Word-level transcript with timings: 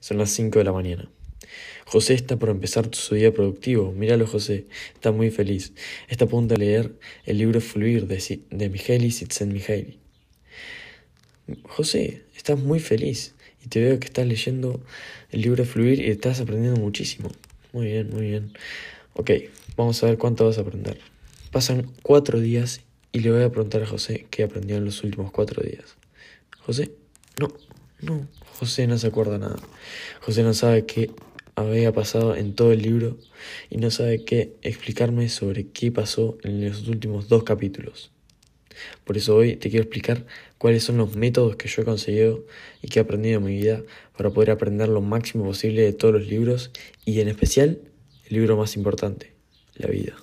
Son 0.00 0.18
las 0.18 0.30
5 0.30 0.58
de 0.58 0.64
la 0.64 0.72
mañana. 0.72 1.10
José 1.86 2.14
está 2.14 2.38
por 2.38 2.48
empezar 2.48 2.88
su 2.94 3.14
día 3.14 3.32
productivo. 3.32 3.92
Míralo, 3.92 4.26
José. 4.26 4.66
Está 4.94 5.12
muy 5.12 5.30
feliz. 5.30 5.72
Está 6.08 6.24
a 6.24 6.28
punto 6.28 6.54
de 6.54 6.60
leer 6.60 6.92
el 7.24 7.38
libro 7.38 7.60
Fluir 7.60 8.06
de, 8.06 8.40
de 8.50 8.68
Mihaly 8.68 9.10
Csikszentmihalyi. 9.10 9.98
José, 11.64 12.22
estás 12.36 12.58
muy 12.58 12.80
feliz. 12.80 13.34
Y 13.64 13.68
te 13.68 13.80
veo 13.80 13.98
que 14.00 14.06
estás 14.06 14.26
leyendo 14.26 14.80
el 15.30 15.42
libro 15.42 15.64
Fluir 15.64 16.00
y 16.00 16.10
estás 16.10 16.40
aprendiendo 16.40 16.80
muchísimo. 16.80 17.30
Muy 17.72 17.86
bien, 17.86 18.08
muy 18.10 18.22
bien. 18.22 18.52
Ok, 19.14 19.32
vamos 19.76 20.02
a 20.02 20.06
ver 20.06 20.16
cuánto 20.16 20.46
vas 20.46 20.58
a 20.58 20.62
aprender. 20.62 20.98
Pasan 21.50 21.90
cuatro 22.02 22.40
días 22.40 22.80
y 23.12 23.18
le 23.18 23.32
voy 23.32 23.42
a 23.42 23.50
preguntar 23.50 23.82
a 23.82 23.86
José 23.86 24.26
qué 24.30 24.44
aprendió 24.44 24.76
en 24.76 24.84
los 24.84 25.02
últimos 25.02 25.30
cuatro 25.32 25.62
días. 25.62 25.96
José, 26.60 26.92
no, 27.38 27.52
no, 28.02 28.26
José 28.58 28.86
no 28.86 28.98
se 28.98 29.06
acuerda 29.06 29.38
nada. 29.38 29.56
José 30.20 30.42
no 30.42 30.54
sabe 30.54 30.86
qué 30.86 31.10
había 31.54 31.92
pasado 31.92 32.34
en 32.36 32.54
todo 32.54 32.72
el 32.72 32.82
libro 32.82 33.18
y 33.68 33.78
no 33.78 33.90
sabe 33.90 34.24
qué 34.24 34.54
explicarme 34.62 35.28
sobre 35.28 35.68
qué 35.68 35.92
pasó 35.92 36.38
en 36.42 36.64
los 36.66 36.88
últimos 36.88 37.28
dos 37.28 37.44
capítulos. 37.44 38.10
Por 39.04 39.16
eso 39.16 39.36
hoy 39.36 39.56
te 39.56 39.68
quiero 39.68 39.82
explicar 39.82 40.24
cuáles 40.56 40.84
son 40.84 40.96
los 40.96 41.14
métodos 41.16 41.56
que 41.56 41.68
yo 41.68 41.82
he 41.82 41.84
conseguido 41.84 42.46
y 42.82 42.88
que 42.88 42.98
he 42.98 43.02
aprendido 43.02 43.38
en 43.38 43.44
mi 43.44 43.52
vida 43.52 43.82
para 44.16 44.30
poder 44.30 44.50
aprender 44.50 44.88
lo 44.88 45.02
máximo 45.02 45.44
posible 45.44 45.82
de 45.82 45.92
todos 45.92 46.14
los 46.14 46.26
libros 46.26 46.70
y 47.04 47.20
en 47.20 47.28
especial 47.28 47.80
el 48.28 48.36
libro 48.36 48.56
más 48.56 48.76
importante, 48.76 49.34
la 49.74 49.88
vida. 49.88 50.14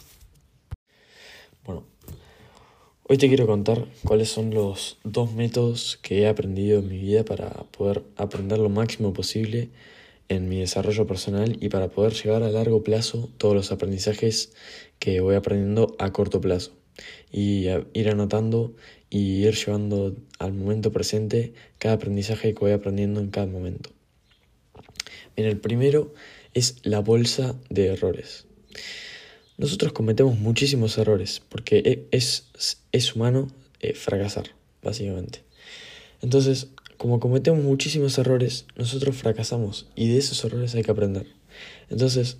Hoy 3.09 3.17
te 3.17 3.29
quiero 3.29 3.47
contar 3.47 3.85
cuáles 4.03 4.29
son 4.29 4.53
los 4.53 4.97
dos 5.03 5.33
métodos 5.33 5.97
que 6.01 6.21
he 6.21 6.27
aprendido 6.27 6.79
en 6.79 6.89
mi 6.89 6.97
vida 6.97 7.23
para 7.23 7.49
poder 7.49 8.03
aprender 8.17 8.59
lo 8.59 8.69
máximo 8.69 9.13
posible 9.13 9.69
en 10.27 10.49
mi 10.49 10.59
desarrollo 10.59 11.07
personal 11.07 11.55
y 11.61 11.69
para 11.69 11.87
poder 11.87 12.13
llevar 12.13 12.43
a 12.43 12.51
largo 12.51 12.83
plazo 12.83 13.29
todos 13.37 13.55
los 13.55 13.71
aprendizajes 13.71 14.53
que 14.99 15.21
voy 15.21 15.35
aprendiendo 15.35 15.95
a 15.99 16.11
corto 16.11 16.41
plazo 16.41 16.73
y 17.31 17.67
ir 17.93 18.09
anotando 18.09 18.75
y 19.09 19.45
ir 19.45 19.55
llevando 19.55 20.15
al 20.39 20.53
momento 20.53 20.91
presente 20.91 21.53
cada 21.77 21.95
aprendizaje 21.95 22.53
que 22.53 22.59
voy 22.59 22.71
aprendiendo 22.71 23.21
en 23.21 23.29
cada 23.29 23.47
momento. 23.47 23.91
En 25.37 25.45
el 25.45 25.57
primero 25.57 26.13
es 26.53 26.77
la 26.83 26.99
bolsa 26.99 27.55
de 27.69 27.87
errores. 27.87 28.47
Nosotros 29.57 29.91
cometemos 29.91 30.37
muchísimos 30.37 30.97
errores 30.97 31.41
porque 31.49 31.77
e, 31.79 32.07
es, 32.11 32.51
es 32.91 33.15
humano 33.15 33.47
eh, 33.79 33.93
fracasar, 33.93 34.51
básicamente. 34.83 35.43
Entonces, 36.21 36.69
como 36.97 37.19
cometemos 37.19 37.63
muchísimos 37.63 38.17
errores, 38.17 38.65
nosotros 38.75 39.15
fracasamos 39.15 39.87
y 39.95 40.09
de 40.09 40.17
esos 40.17 40.43
errores 40.43 40.75
hay 40.75 40.83
que 40.83 40.91
aprender. 40.91 41.27
Entonces, 41.89 42.37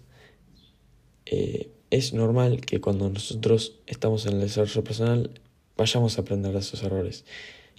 eh, 1.26 1.70
es 1.90 2.14
normal 2.14 2.62
que 2.62 2.82
cuando 2.82 3.10
nosotros 3.10 3.80
estamos 3.88 4.26
en 4.26 4.34
el 4.34 4.42
desarrollo 4.42 4.84
personal 4.84 5.32
vayamos 5.78 6.18
a 6.18 6.22
aprender 6.22 6.54
de 6.54 6.60
esos 6.60 6.84
errores. 6.84 7.23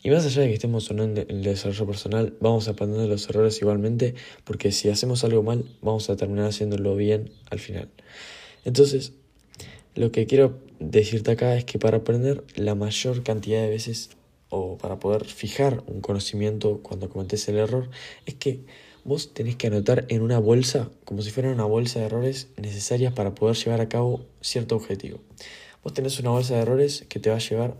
Y 0.02 0.10
más 0.10 0.24
allá 0.24 0.42
de 0.42 0.48
que 0.48 0.54
estemos 0.54 0.88
o 0.90 0.94
no 0.94 1.02
en 1.02 1.18
el 1.18 1.42
desarrollo 1.42 1.86
personal, 1.86 2.36
vamos 2.40 2.68
a 2.68 2.72
aprender 2.72 3.00
de 3.00 3.08
los 3.08 3.28
errores 3.28 3.60
igualmente, 3.60 4.14
porque 4.44 4.70
si 4.70 4.88
hacemos 4.88 5.24
algo 5.24 5.42
mal, 5.42 5.64
vamos 5.82 6.08
a 6.08 6.16
terminar 6.16 6.46
haciéndolo 6.46 6.94
bien 6.94 7.32
al 7.50 7.58
final. 7.58 7.88
Entonces, 8.64 9.12
lo 9.98 10.12
que 10.12 10.26
quiero 10.26 10.60
decirte 10.78 11.32
acá 11.32 11.56
es 11.56 11.64
que 11.64 11.80
para 11.80 11.96
aprender 11.96 12.44
la 12.54 12.76
mayor 12.76 13.24
cantidad 13.24 13.60
de 13.60 13.68
veces 13.68 14.10
o 14.48 14.78
para 14.78 15.00
poder 15.00 15.24
fijar 15.24 15.82
un 15.88 16.00
conocimiento 16.00 16.78
cuando 16.84 17.08
cometes 17.08 17.48
el 17.48 17.56
error, 17.56 17.90
es 18.24 18.34
que 18.34 18.60
vos 19.02 19.34
tenés 19.34 19.56
que 19.56 19.66
anotar 19.66 20.04
en 20.08 20.22
una 20.22 20.38
bolsa, 20.38 20.88
como 21.04 21.20
si 21.22 21.32
fuera 21.32 21.50
una 21.50 21.64
bolsa 21.64 21.98
de 21.98 22.06
errores 22.06 22.46
necesarias 22.56 23.12
para 23.12 23.34
poder 23.34 23.56
llevar 23.56 23.80
a 23.80 23.88
cabo 23.88 24.24
cierto 24.40 24.76
objetivo. 24.76 25.18
Vos 25.82 25.94
tenés 25.94 26.20
una 26.20 26.30
bolsa 26.30 26.54
de 26.54 26.60
errores 26.60 27.04
que 27.08 27.18
te 27.18 27.30
va 27.30 27.36
a 27.36 27.40
llevar 27.40 27.74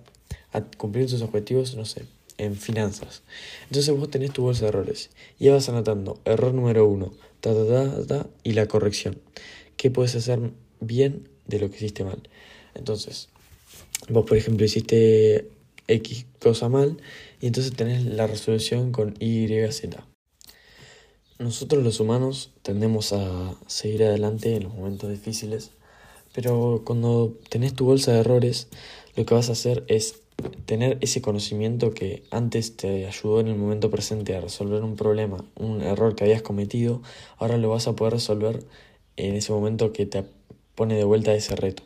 a 0.53 0.63
cumplir 0.63 1.09
tus 1.09 1.23
objetivos, 1.23 1.77
no 1.77 1.85
sé, 1.85 2.03
en 2.37 2.57
finanzas. 2.57 3.23
Entonces 3.67 3.97
vos 3.97 4.11
tenés 4.11 4.33
tu 4.33 4.43
bolsa 4.43 4.63
de 4.63 4.71
errores 4.71 5.11
y 5.39 5.51
vas 5.51 5.69
anotando 5.69 6.21
error 6.25 6.53
número 6.53 6.85
uno, 6.85 7.13
ta, 7.41 7.55
ta, 7.55 7.65
ta, 7.65 8.07
ta, 8.09 8.27
y 8.43 8.55
la 8.55 8.67
corrección. 8.67 9.21
¿Qué 9.77 9.93
puedes 9.93 10.17
hacer 10.17 10.41
bien 10.81 11.29
de 11.49 11.59
lo 11.59 11.71
que 11.71 11.77
hiciste 11.77 12.05
mal? 12.05 12.23
Entonces, 12.75 13.29
vos 14.09 14.25
por 14.25 14.37
ejemplo 14.37 14.65
hiciste 14.65 15.49
X 15.89 16.27
cosa 16.39 16.69
mal 16.69 16.99
y 17.41 17.47
entonces 17.47 17.73
tenés 17.75 18.05
la 18.05 18.27
resolución 18.27 18.93
con 18.93 19.15
Y, 19.19 19.49
Z. 19.71 20.07
Nosotros 21.39 21.83
los 21.83 22.01
humanos 22.01 22.51
tendemos 22.63 23.13
a 23.13 23.55
seguir 23.67 24.05
adelante 24.05 24.57
en 24.57 24.65
los 24.65 24.75
momentos 24.75 25.11
difíciles, 25.11 25.71
pero 26.35 26.83
cuando 26.85 27.39
tenés 27.49 27.75
tu 27.75 27.85
bolsa 27.87 28.13
de 28.13 28.21
errores, 28.21 28.69
lo 29.17 29.25
que 29.25 29.35
vas 29.35 29.49
a 29.49 29.53
hacer 29.53 29.85
es 29.89 30.21
tener 30.67 30.99
ese 31.01 31.23
conocimiento 31.23 31.93
que 31.93 32.23
antes 32.31 32.77
te 32.77 33.07
ayudó 33.07 33.41
en 33.41 33.49
el 33.49 33.57
momento 33.57 33.91
presente 33.91 34.37
a 34.37 34.41
resolver 34.41 34.83
un 34.83 34.97
problema, 34.97 35.45
un 35.57 35.81
error 35.81 36.15
que 36.15 36.25
habías 36.25 36.43
cometido, 36.43 37.03
ahora 37.39 37.57
lo 37.57 37.71
vas 37.71 37.89
a 37.89 37.95
poder 37.95 38.15
resolver 38.15 38.65
en 39.17 39.35
ese 39.35 39.53
momento 39.53 39.93
que 39.93 40.07
te 40.07 40.19
pone 40.79 40.95
de 40.95 41.03
vuelta 41.03 41.35
ese 41.35 41.57
reto. 41.57 41.83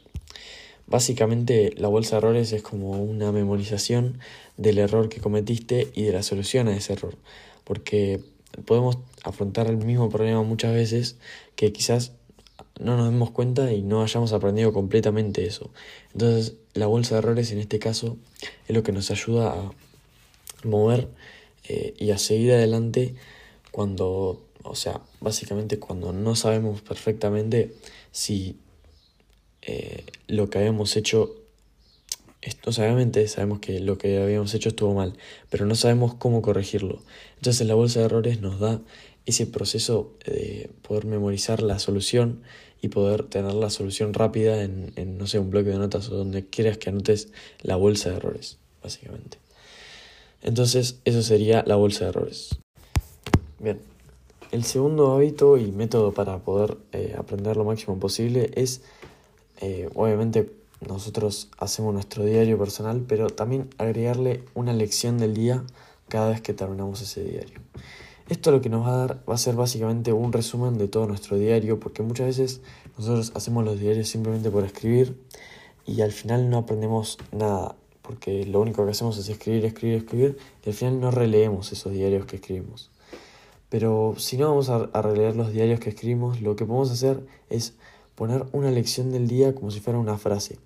Básicamente 0.87 1.73
la 1.79 1.89
bolsa 1.89 2.17
de 2.17 2.19
errores 2.19 2.53
es 2.53 2.63
como 2.63 2.91
una 3.03 3.33
memorización 3.33 4.19
del 4.59 4.77
error 4.77 5.09
que 5.09 5.19
cometiste 5.19 5.91
y 5.95 6.03
de 6.03 6.13
la 6.13 6.23
solución 6.23 6.69
a 6.69 6.77
ese 6.77 6.93
error, 6.93 7.17
porque 7.65 8.21
podemos 8.67 8.99
afrontar 9.25 9.67
el 9.69 9.79
mismo 9.79 10.11
problema 10.11 10.43
muchas 10.43 10.75
veces 10.75 11.17
que 11.57 11.73
quizás 11.73 12.13
no 12.79 12.99
nos 12.99 13.11
demos 13.11 13.31
cuenta 13.31 13.73
y 13.73 13.81
no 13.81 14.03
hayamos 14.03 14.35
aprendido 14.35 14.75
completamente 14.75 15.47
eso. 15.47 15.71
Entonces, 16.13 16.57
la 16.75 16.87
bolsa 16.87 17.15
de 17.15 17.21
errores 17.21 17.51
en 17.51 17.61
este 17.61 17.79
caso 17.79 18.19
es 18.69 18.77
lo 18.77 18.83
que 18.83 18.93
nos 18.93 19.11
ayuda 19.11 19.55
a 19.55 19.73
mover 20.65 21.09
eh, 21.67 21.95
y 21.97 22.11
a 22.11 22.19
seguir 22.19 22.53
adelante 22.53 23.15
cuando, 23.71 24.45
o 24.65 24.75
sea, 24.75 25.01
básicamente 25.23 25.79
cuando 25.79 26.13
no 26.13 26.37
sabemos 26.37 26.83
perfectamente 26.83 27.73
si 28.11 28.59
eh, 29.63 30.05
lo 30.27 30.51
que 30.51 30.59
habíamos 30.59 30.97
hecho 30.97 31.37
esto, 32.43 32.71
obviamente 32.71 33.29
sabemos 33.29 33.61
que 33.61 33.79
lo 33.79 33.99
que 33.99 34.21
habíamos 34.21 34.53
hecho 34.55 34.71
estuvo 34.71 34.95
mal, 34.95 35.17
pero 35.49 35.65
no 35.65 35.77
sabemos 35.77 36.15
cómo 36.15 36.43
corregirlo. 36.43 37.01
Entonces 37.37 37.67
la 37.67 37.75
bolsa 37.75 38.01
de 38.01 38.07
errores 38.07 38.41
nos 38.41 38.59
da 38.59 38.81
ese 39.27 39.47
proceso 39.47 40.13
de 40.27 40.69
poder 40.83 41.05
memorizar 41.05 41.63
la 41.63 41.79
solución 41.79 42.43
y 42.81 42.89
poder 42.89 43.23
tener 43.23 43.55
la 43.55 43.71
solución 43.71 44.13
rápida 44.13 44.65
en, 44.65 44.93
en, 44.97 45.19
no 45.19 45.29
sé, 45.29 45.39
un 45.39 45.51
bloque 45.51 45.71
de 45.71 45.79
notas 45.79 46.09
o 46.09 46.17
donde 46.17 46.45
quieras 46.45 46.79
que 46.79 46.91
anotes 46.91 47.29
la 47.61 47.77
bolsa 47.77 48.11
de 48.11 48.17
errores, 48.17 48.59
básicamente. 48.83 49.39
Entonces, 50.43 50.99
eso 51.05 51.23
sería 51.23 51.63
la 51.65 51.77
bolsa 51.77 52.05
de 52.05 52.11
errores. 52.11 52.59
Bien, 53.61 53.79
el 54.51 54.65
segundo 54.65 55.13
hábito 55.13 55.57
y 55.57 55.71
método 55.71 56.13
para 56.13 56.41
poder 56.41 56.77
eh, 56.91 57.15
aprender 57.17 57.57
lo 57.57 57.65
máximo 57.65 58.01
posible 58.01 58.51
es, 58.57 58.83
eh, 59.63 59.89
obviamente, 59.95 60.53
nosotros 60.87 61.49
hacemos 61.57 61.95
nuestro 61.95 62.25
diario 62.25 62.59
personal, 62.59 63.05
pero 63.07 63.31
también 63.31 63.71
agregarle 63.79 64.43
una 64.55 64.73
lección 64.73 65.19
del 65.19 65.35
día 65.35 65.63
cada 66.09 66.31
vez 66.31 66.41
que 66.41 66.53
terminamos 66.53 67.01
ese 67.01 67.23
diario. 67.23 67.61
Esto 68.29 68.51
lo 68.51 68.61
que 68.61 68.69
nos 68.69 68.85
va 68.85 68.95
a 68.95 68.97
dar 68.97 69.23
va 69.29 69.35
a 69.35 69.39
ser 69.39 69.55
básicamente 69.55 70.13
un 70.13 70.33
resumen 70.33 70.79
de 70.79 70.89
todo 70.89 71.07
nuestro 71.07 71.39
diario, 71.39 71.79
porque 71.79 72.03
muchas 72.03 72.27
veces 72.27 72.61
nosotros 72.99 73.31
hacemos 73.37 73.65
los 73.65 73.79
diarios 73.79 74.09
simplemente 74.09 74.51
por 74.51 74.65
escribir 74.65 75.17
y 75.87 76.01
al 76.01 76.11
final 76.11 76.51
no 76.51 76.59
aprendemos 76.59 77.19
nada, 77.31 77.77
porque 78.03 78.45
lo 78.47 78.61
único 78.61 78.85
que 78.85 78.91
hacemos 78.91 79.17
es 79.17 79.29
escribir, 79.29 79.65
escribir, 79.65 79.99
escribir 79.99 80.39
y 80.65 80.69
al 80.71 80.75
final 80.75 81.01
no 81.01 81.11
releemos 81.13 81.71
esos 81.71 81.93
diarios 81.93 82.27
que 82.27 82.37
escribimos. 82.37 82.91
Pero 83.69 84.15
si 84.19 84.37
no 84.37 84.49
vamos 84.49 84.69
a, 84.69 84.87
releer 85.03 85.35
los 85.35 85.53
diarios 85.53 85.81
que 85.81 85.91
escribimos, 85.91 86.43
lo 86.43 86.57
que 86.57 86.67
podemos 86.67 86.91
hacer 86.91 87.25
es 87.49 87.75
poner 88.15 88.47
una 88.53 88.71
lección 88.71 89.11
del 89.11 89.29
día 89.29 89.55
como 89.55 89.71
si 89.71 89.81
fuera 89.81 89.99
una 89.99 90.19
frase. 90.19 90.59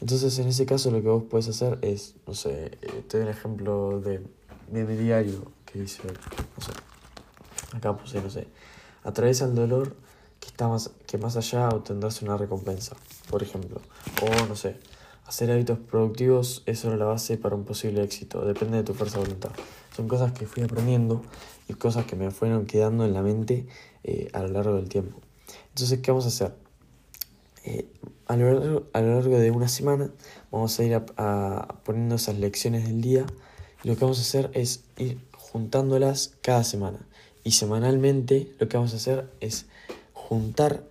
Entonces, 0.00 0.38
en 0.38 0.48
ese 0.48 0.66
caso, 0.66 0.90
lo 0.90 1.02
que 1.02 1.08
vos 1.08 1.24
puedes 1.28 1.48
hacer 1.48 1.78
es, 1.82 2.14
no 2.26 2.34
sé, 2.34 2.78
eh, 2.82 3.04
te 3.08 3.18
doy 3.18 3.26
un 3.26 3.32
ejemplo 3.32 4.00
de, 4.00 4.22
de 4.70 4.84
mi 4.84 4.94
diario 4.94 5.50
que 5.64 5.80
dice, 5.80 6.02
no 6.04 6.64
sé, 6.64 6.72
acá 7.76 7.96
puse, 7.96 8.20
no 8.20 8.30
sé, 8.30 8.46
atraviesa 9.02 9.46
el 9.46 9.54
dolor 9.54 9.96
que, 10.40 10.46
está 10.46 10.68
más, 10.68 10.90
que 11.06 11.18
más 11.18 11.36
allá 11.36 11.68
obtendrás 11.68 12.22
una 12.22 12.36
recompensa, 12.36 12.96
por 13.28 13.42
ejemplo. 13.42 13.80
O, 14.22 14.46
no 14.46 14.54
sé, 14.54 14.76
hacer 15.26 15.50
hábitos 15.50 15.78
productivos 15.78 16.62
es 16.66 16.78
solo 16.78 16.96
la 16.96 17.04
base 17.04 17.36
para 17.36 17.56
un 17.56 17.64
posible 17.64 18.02
éxito, 18.02 18.44
depende 18.44 18.78
de 18.78 18.84
tu 18.84 18.94
fuerza 18.94 19.18
de 19.18 19.24
voluntad. 19.24 19.50
Son 19.96 20.06
cosas 20.06 20.32
que 20.32 20.46
fui 20.46 20.62
aprendiendo 20.62 21.22
y 21.68 21.74
cosas 21.74 22.06
que 22.06 22.14
me 22.14 22.30
fueron 22.30 22.66
quedando 22.66 23.04
en 23.04 23.12
la 23.14 23.22
mente 23.22 23.66
eh, 24.04 24.30
a 24.32 24.42
lo 24.42 24.48
largo 24.48 24.76
del 24.76 24.88
tiempo. 24.88 25.18
Entonces, 25.70 25.98
¿qué 26.00 26.10
vamos 26.12 26.24
a 26.24 26.28
hacer? 26.28 26.67
Eh, 27.68 27.86
a, 28.26 28.36
lo 28.36 28.50
largo, 28.50 28.86
a, 28.94 29.02
lo 29.02 29.14
largo, 29.14 29.38
de 29.38 29.50
una 29.50 29.68
semana 29.68 30.10
vamos 30.50 30.80
a 30.80 30.84
ir 30.84 30.94
a, 30.94 31.78
poniendo 31.84 32.14
esas 32.14 32.38
lecciones 32.38 32.86
del 32.86 33.02
día 33.02 33.26
y 33.84 33.88
lo 33.88 33.94
que 33.94 34.00
vamos 34.06 34.18
a 34.18 34.22
hacer 34.22 34.50
es 34.54 34.84
ir 34.96 35.18
juntándolas 35.32 36.32
cada 36.40 36.64
semana. 36.64 37.06
Y 37.44 37.52
semanalmente 37.52 38.54
lo 38.58 38.68
que 38.68 38.78
vamos 38.78 38.94
a 38.94 38.96
hacer 38.96 39.30
es 39.40 39.66
juntar 40.14 40.82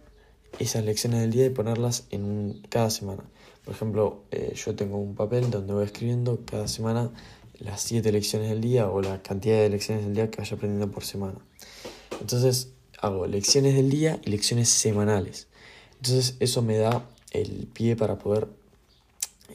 esas 0.60 0.86
lecciones 0.86 1.22
del 1.22 1.32
día 1.32 1.48
y 1.48 1.50
ponerlas 1.50 2.06
en 2.12 2.62
cada 2.70 2.92
semana. 2.92 3.24
Por 3.66 3.74
ejemplo, 3.74 4.24
eh, 4.30 4.54
yo 4.56 4.76
tengo 4.76 4.98
un 4.98 5.16
papel 5.16 5.50
donde 5.50 5.74
voy 5.74 5.86
escribiendo 5.86 6.46
cada 6.46 6.68
semana 6.68 7.10
las 7.58 7.82
siete 7.82 8.12
lecciones 8.12 8.50
del 8.50 8.62
día 8.62 8.88
o 8.88 9.02
la 9.02 9.24
cantidad 9.24 9.58
de 9.58 9.70
lecciones 9.70 10.06
del 10.06 10.14
día 10.14 10.30
que 10.30 10.38
vaya 10.38 10.56
aprendiendo 10.56 10.92
por 10.92 11.04
semana. 11.04 11.40
Entonces 12.22 12.70
hago 13.02 13.26
lecciones 13.26 13.76
del 13.76 13.90
día 13.90 14.20
y 14.24 14.30
lecciones 14.30 14.70
semanales. 14.70 15.48
Entonces 15.98 16.38
eso 16.40 16.62
me 16.62 16.78
da 16.78 17.08
el 17.32 17.68
pie 17.74 17.96
para 17.96 18.18
poder 18.18 18.48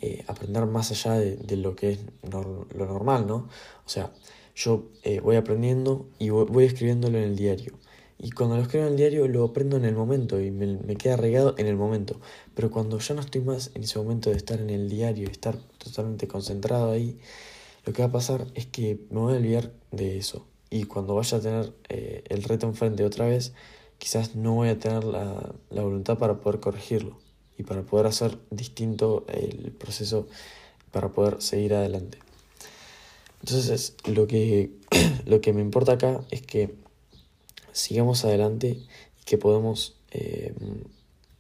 eh, 0.00 0.24
aprender 0.26 0.66
más 0.66 0.90
allá 0.90 1.14
de, 1.14 1.56
lo 1.56 1.74
que 1.76 1.90
es 1.92 1.98
lo 2.30 2.86
normal, 2.86 3.26
¿no? 3.26 3.48
O 3.84 3.88
sea, 3.88 4.12
yo 4.54 4.84
eh, 5.02 5.20
voy 5.20 5.36
aprendiendo 5.36 6.06
y 6.18 6.30
voy, 6.30 6.64
escribiéndolo 6.64 7.18
en 7.18 7.24
el 7.24 7.36
diario. 7.36 7.74
Y 8.18 8.30
cuando 8.30 8.56
lo 8.56 8.62
escribo 8.62 8.84
en 8.84 8.92
el 8.92 8.96
diario 8.96 9.26
lo 9.26 9.44
aprendo 9.44 9.76
en 9.76 9.84
el 9.84 9.94
momento 9.94 10.40
y 10.40 10.50
me, 10.50 10.96
queda 10.96 11.16
regado 11.16 11.54
en 11.58 11.66
el 11.66 11.76
momento. 11.76 12.20
Pero 12.54 12.70
cuando 12.70 12.98
ya 12.98 13.14
no 13.14 13.20
estoy 13.20 13.40
más 13.40 13.70
en 13.74 13.82
ese 13.82 13.98
momento 13.98 14.30
de 14.30 14.36
estar 14.36 14.60
en 14.60 14.70
el 14.70 14.88
diario, 14.88 15.26
y 15.28 15.30
estar 15.30 15.56
totalmente 15.78 16.28
concentrado 16.28 16.90
ahí, 16.92 17.18
lo 17.84 17.92
que 17.92 18.02
va 18.02 18.08
a 18.08 18.12
pasar 18.12 18.46
es 18.54 18.66
que 18.66 19.00
me 19.10 19.20
voy 19.20 19.34
a 19.34 19.36
olvidar 19.38 19.72
de 19.90 20.18
eso. 20.18 20.46
Y 20.70 20.84
cuando 20.84 21.14
vaya 21.14 21.38
a 21.38 21.40
tener 21.40 21.72
eh, 21.88 22.22
el 22.28 22.44
reto 22.44 22.66
enfrente 22.66 23.04
otra 23.04 23.26
vez, 23.26 23.52
quizás 24.02 24.34
no 24.34 24.54
voy 24.54 24.69
a 24.69 24.81
tener 24.81 25.04
la, 25.04 25.54
la 25.70 25.82
voluntad 25.82 26.19
para 26.19 26.40
poder 26.40 26.58
corregirlo 26.58 27.20
y 27.56 27.62
para 27.62 27.82
poder 27.82 28.06
hacer 28.08 28.37
distinto 28.50 29.25
el 29.28 29.70
proceso 29.70 30.26
para 30.90 31.10
poder 31.10 31.40
seguir 31.40 31.75
adelante. 31.75 32.19
Entonces, 33.44 33.94
lo 34.06 34.26
que, 34.26 34.72
lo 35.25 35.40
que 35.40 35.52
me 35.52 35.60
importa 35.60 35.93
acá 35.93 36.20
es 36.32 36.43
que 36.43 36.75
sigamos 37.70 38.25
adelante 38.25 38.70
y 39.20 39.25
que 39.25 39.38
podamos 39.38 39.94
eh, 40.10 40.52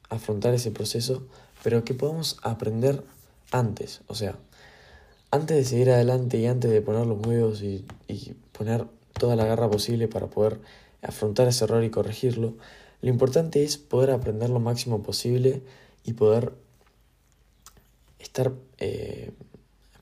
afrontar 0.08 0.54
ese 0.54 0.70
proceso, 0.70 1.26
pero 1.64 1.82
que 1.82 1.94
podamos 1.94 2.38
aprender 2.44 3.02
antes. 3.50 4.02
O 4.06 4.14
sea, 4.14 4.38
antes 5.32 5.56
de 5.56 5.64
seguir 5.64 5.90
adelante 5.90 6.38
y 6.38 6.46
antes 6.46 6.70
de 6.70 6.80
poner 6.80 7.06
los 7.08 7.26
huevos 7.26 7.60
y, 7.62 7.84
y 8.06 8.36
poner 8.52 8.86
toda 9.14 9.34
la 9.34 9.46
garra 9.46 9.68
posible 9.68 10.06
para 10.06 10.28
poder 10.28 10.60
afrontar 11.02 11.48
ese 11.48 11.64
error 11.64 11.84
y 11.84 11.90
corregirlo, 11.90 12.54
lo 13.00 13.08
importante 13.08 13.64
es 13.64 13.76
poder 13.76 14.10
aprender 14.10 14.50
lo 14.50 14.60
máximo 14.60 15.02
posible 15.02 15.62
y 16.04 16.12
poder 16.14 16.52
estar, 18.18 18.52
eh, 18.78 19.32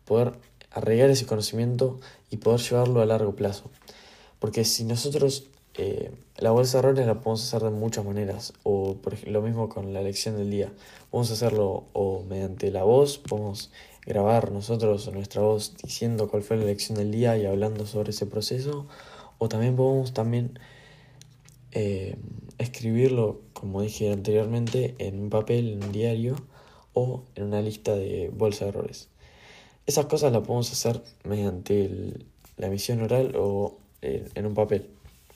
poder 0.05 0.33
arraigar 0.71 1.11
ese 1.11 1.27
conocimiento 1.27 1.99
y 2.31 2.37
poder 2.37 2.61
llevarlo 2.61 3.01
a 3.01 3.07
largo 3.07 3.35
plazo. 3.35 3.71
Porque 4.39 4.65
si 4.65 4.85
nosotros 4.85 5.51
eh, 5.75 6.13
la 6.37 6.51
bolsa 6.51 6.79
de 6.79 6.89
errores 6.89 7.07
la 7.07 7.15
podemos 7.15 7.43
hacer 7.43 7.63
de 7.63 7.71
muchas 7.71 8.05
maneras, 8.05 8.53
o 8.65 8.97
por 8.97 9.15
ejemplo, 9.15 9.41
lo 9.41 9.47
mismo 9.47 9.69
con 9.69 9.95
la 9.95 10.03
lección 10.03 10.37
del 10.37 10.51
día. 10.51 10.73
Podemos 11.11 11.31
hacerlo 11.31 11.85
o 11.93 12.23
mediante 12.29 12.71
la 12.71 12.83
voz, 12.83 13.19
podemos 13.19 13.71
grabar 14.05 14.51
nosotros 14.51 15.11
nuestra 15.13 15.43
voz 15.43 15.75
diciendo 15.83 16.29
cuál 16.29 16.43
fue 16.43 16.57
la 16.57 16.65
lección 16.65 16.99
del 16.99 17.13
día 17.13 17.39
y 17.39 17.47
hablando 17.47 17.87
sobre 17.87 18.11
ese 18.11 18.27
proceso, 18.27 18.87
o 19.39 19.49
también 19.49 19.77
podemos 19.77 20.13
también 20.13 20.59
eh, 21.73 22.17
escribirlo, 22.59 23.41
como 23.53 23.83
dije 23.83 24.13
anteriormente, 24.13 24.95
en 24.99 25.21
un 25.21 25.31
papel, 25.31 25.73
en 25.73 25.85
un 25.85 25.93
diario 25.93 26.37
o 26.93 27.23
en 27.35 27.45
una 27.45 27.63
lista 27.63 27.95
de 27.95 28.31
bolsa 28.35 28.65
de 28.65 28.71
errores. 28.71 29.09
Esas 29.87 30.07
cosas 30.07 30.33
las 30.33 30.43
podemos 30.43 30.71
hacer 30.73 31.03
mediante 31.25 32.15
la 32.57 32.67
emisión 32.67 33.03
oral 33.03 33.35
o 33.37 33.77
en 34.03 34.47
un 34.47 34.55
papel. 34.55 34.89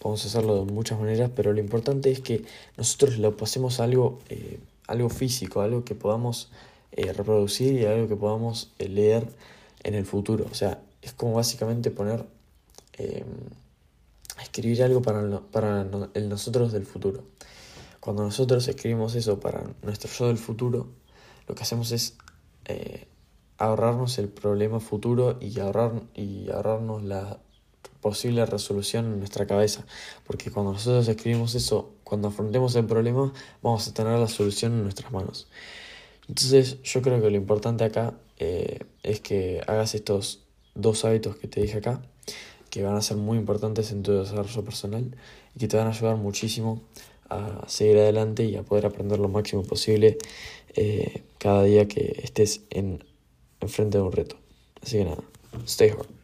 Podemos 0.05 0.27
hacerlo 0.27 0.63
de 0.63 0.71
muchas 0.71 1.01
maneras, 1.01 1.31
pero 1.35 1.55
lo 1.55 1.61
importante 1.61 2.11
es 2.11 2.21
que 2.21 2.45
nosotros 2.77 3.17
lo 3.17 3.39
pasemos 3.39 3.81
a 3.81 3.85
algo, 3.85 4.19
eh, 4.29 4.59
algo 4.87 5.09
físico, 5.09 5.63
algo 5.63 5.83
que 5.83 5.95
podamos 5.95 6.51
eh, 6.93 7.11
reproducir 7.15 7.81
y 7.81 7.87
algo 7.87 8.07
que 8.07 8.15
podamos 8.15 8.71
eh, 8.79 8.91
leer 8.91 9.27
en 9.83 9.95
el 9.95 10.05
futuro. 10.05 10.47
O 10.51 10.55
sea, 10.55 10.79
es 11.01 11.15
como 11.15 11.33
básicamente 11.33 11.91
poner, 11.91 12.27
escribir 14.55 14.85
algo 14.85 15.03
para, 15.03 15.41
para 15.41 15.85
el 16.15 16.29
nosotros 16.29 16.73
del 16.73 16.87
futuro. 16.87 17.25
Cuando 17.99 18.23
nosotros 18.23 18.69
escribimos 18.69 19.17
eso 19.17 19.41
para 19.41 19.65
nuestro 19.83 20.09
yo 20.11 20.29
del 20.29 20.39
futuro, 20.39 20.87
lo 21.49 21.57
que 21.57 21.63
hacemos 21.65 21.91
es 21.91 22.17
ahorrarnos 23.59 24.19
el 24.19 24.29
problema 24.29 24.79
futuro 24.79 25.39
y, 25.41 25.59
ahorrar, 25.59 26.03
y 26.15 26.51
ahorrarnos 26.51 27.03
la 27.03 27.41
posible 28.01 28.47
resolución 28.47 29.07
en 29.07 29.19
nuestra 29.19 29.47
cabeza. 29.47 29.87
Porque 30.25 30.53
cuando 30.53 30.73
nosotros 30.73 31.09
escribimos 31.09 31.57
eso, 31.57 31.95
cuando 32.05 32.29
afrontemos 32.29 32.77
el 32.77 32.87
problema, 32.87 33.33
vamos 33.61 33.89
a 33.89 33.95
tener 33.95 34.17
la 34.19 34.29
solución 34.29 34.73
en 34.75 34.83
nuestras 34.85 35.11
manos. 35.11 35.49
Entonces 36.29 36.81
yo 36.83 37.03
creo 37.03 37.21
que 37.21 37.31
lo 37.31 37.37
importante 37.37 37.83
acá 37.83 38.15
eh, 38.39 38.81
es 39.03 39.21
que 39.21 39.63
hagas 39.67 39.97
estos 39.97 40.45
dos 40.75 41.05
hábitos 41.05 41.37
que 41.37 41.49
te 41.49 41.61
dije 41.61 41.79
acá, 41.79 42.03
que 42.75 42.83
van 42.83 42.97
a 42.97 43.03
ser 43.03 43.17
muy 43.17 43.39
importantes 43.39 43.93
en 43.93 44.03
tu 44.03 44.11
desarrollo 44.11 44.65
personal 44.65 45.17
y 45.55 45.61
que 45.61 45.69
te 45.69 45.77
van 45.77 45.87
a 45.87 45.91
ayudar 45.91 46.17
muchísimo 46.17 46.83
a 47.31 47.63
seguir 47.69 47.99
adelante 47.99 48.43
y 48.47 48.57
a 48.57 48.65
poder 48.65 48.87
aprender 48.87 49.21
lo 49.21 49.29
máximo 49.29 49.63
posible 49.63 50.19
eh, 50.75 51.23
cada 51.39 51.63
día 51.63 51.87
que 51.87 52.21
estés 52.25 52.63
en 52.71 53.05
enfrente 53.61 53.99
de 53.99 54.03
un 54.03 54.11
reto. 54.11 54.39
Así 54.83 54.99
que 54.99 55.05
nada, 55.05 55.23
stay 55.65 55.91
hard. 55.91 56.24